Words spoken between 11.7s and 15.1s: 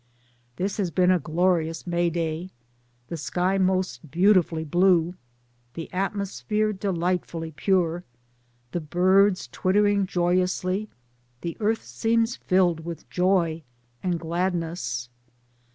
seems filled with joy and gladness.